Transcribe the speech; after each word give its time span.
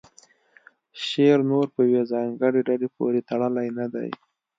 شعر 1.07 1.39
نور 1.51 1.65
په 1.73 1.79
یوې 1.87 2.01
ځانګړې 2.11 2.61
ډلې 2.67 2.87
پورې 2.95 3.19
تړلی 3.29 3.67
نه 3.77 3.85
و 3.93 3.95